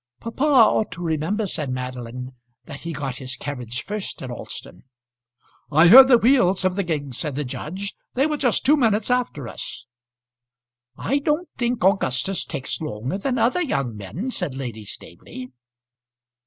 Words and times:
"Papa 0.19 0.43
ought 0.43 0.91
to 0.93 1.03
remember," 1.03 1.45
said 1.45 1.69
Madeline, 1.69 2.31
"that 2.65 2.79
he 2.79 2.91
got 2.91 3.17
his 3.17 3.35
carriage 3.35 3.83
first 3.83 4.23
at 4.23 4.31
Alston." 4.31 4.83
"I 5.71 5.89
heard 5.89 6.07
the 6.07 6.17
wheels 6.17 6.65
of 6.65 6.75
the 6.75 6.81
gig," 6.81 7.13
said 7.13 7.35
the 7.35 7.45
judge. 7.45 7.93
"They 8.15 8.25
were 8.25 8.37
just 8.37 8.65
two 8.65 8.75
minutes 8.75 9.11
after 9.11 9.47
us." 9.47 9.85
"I 10.97 11.19
don't 11.19 11.49
think 11.55 11.83
Augustus 11.83 12.43
takes 12.45 12.81
longer 12.81 13.19
than 13.19 13.37
other 13.37 13.61
young 13.61 13.95
men," 13.95 14.31
said 14.31 14.55
Lady 14.55 14.85
Staveley. 14.85 15.51